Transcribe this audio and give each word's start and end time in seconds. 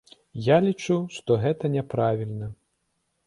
Я 0.45 0.55
лічу, 0.67 0.95
што 1.17 1.37
гэта 1.45 1.71
няправільна. 1.75 2.47